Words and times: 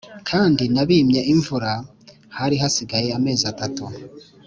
Kandi 0.29 0.63
nabimye 0.73 1.21
imvura 1.33 1.71
hari 2.37 2.55
hasigaye 2.63 3.09
amezi 3.17 3.43
atatu 3.51 3.83